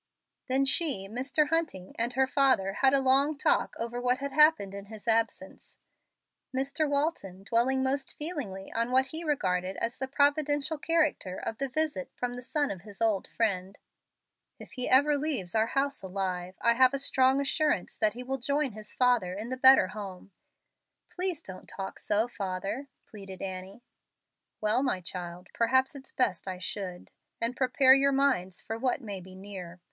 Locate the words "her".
2.13-2.25